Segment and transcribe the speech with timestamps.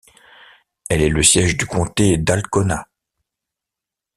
[0.89, 2.87] Elle est le siège du comté d'Alcona.